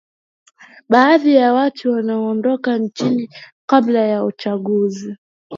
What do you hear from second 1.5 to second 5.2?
watu waondoka nchini kabla ya uchaguzi